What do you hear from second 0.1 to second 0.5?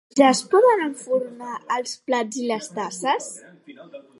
Ja es